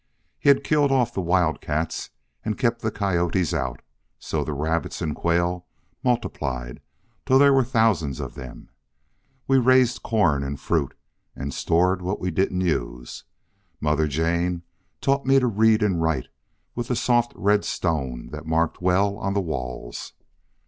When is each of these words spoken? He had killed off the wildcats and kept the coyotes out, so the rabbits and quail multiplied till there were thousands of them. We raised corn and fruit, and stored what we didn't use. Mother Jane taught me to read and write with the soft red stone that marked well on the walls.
He 0.39 0.49
had 0.49 0.63
killed 0.63 0.91
off 0.91 1.13
the 1.13 1.21
wildcats 1.21 2.09
and 2.43 2.57
kept 2.57 2.81
the 2.81 2.89
coyotes 2.89 3.53
out, 3.53 3.83
so 4.17 4.43
the 4.43 4.51
rabbits 4.51 4.99
and 4.99 5.15
quail 5.15 5.67
multiplied 6.03 6.81
till 7.23 7.37
there 7.37 7.53
were 7.53 7.63
thousands 7.63 8.19
of 8.19 8.33
them. 8.33 8.69
We 9.47 9.59
raised 9.59 10.01
corn 10.01 10.41
and 10.43 10.59
fruit, 10.59 10.95
and 11.35 11.53
stored 11.53 12.01
what 12.01 12.19
we 12.19 12.31
didn't 12.31 12.61
use. 12.61 13.25
Mother 13.79 14.07
Jane 14.07 14.63
taught 15.01 15.27
me 15.27 15.39
to 15.39 15.45
read 15.45 15.83
and 15.83 16.01
write 16.01 16.29
with 16.73 16.87
the 16.87 16.95
soft 16.95 17.31
red 17.35 17.63
stone 17.63 18.29
that 18.31 18.47
marked 18.47 18.81
well 18.81 19.17
on 19.19 19.35
the 19.35 19.39
walls. 19.39 20.13